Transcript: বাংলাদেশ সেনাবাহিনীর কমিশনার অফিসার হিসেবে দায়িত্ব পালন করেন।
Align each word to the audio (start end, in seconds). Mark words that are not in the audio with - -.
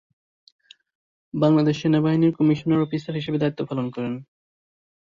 বাংলাদেশ 1.33 1.75
সেনাবাহিনীর 1.81 2.35
কমিশনার 2.37 2.83
অফিসার 2.83 3.17
হিসেবে 3.19 3.37
দায়িত্ব 3.39 3.61
পালন 3.69 3.87
করেন। 3.95 4.13